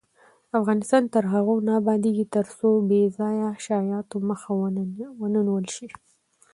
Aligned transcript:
افغانستان 0.59 1.03
تر 1.13 1.23
هغو 1.33 1.55
نه 1.67 1.71
ابادیږي، 1.81 2.25
ترڅو 2.35 2.69
بې 2.89 3.01
ځایه 3.17 3.47
شایعاتو 3.65 4.17
مخه 4.29 4.49
ونیول 4.61 5.59
نشي. 5.65 5.87